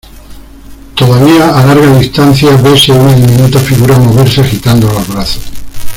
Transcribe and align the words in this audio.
todavía 0.95 1.55
a 1.59 1.63
larga 1.63 1.95
distancia 1.99 2.57
vese 2.57 2.91
una 2.91 3.13
diminuta 3.13 3.59
figura 3.59 3.99
moverse 3.99 4.41
agitando 4.41 4.91
los 4.91 5.07
brazos 5.07 5.43